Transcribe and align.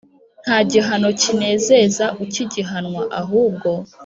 Nta 0.43 0.57
gihano 0.71 1.09
kinezeza 1.21 2.05
ukigihanwa 2.23 3.03
ahubwo 3.21 3.69